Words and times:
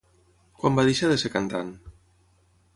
Quan 0.61 0.79
va 0.79 0.85
deixar 0.87 1.11
de 1.13 1.19
ser 1.25 1.33
cantant? 1.37 1.71